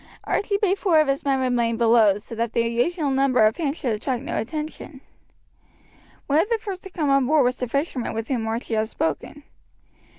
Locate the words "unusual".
2.65-3.11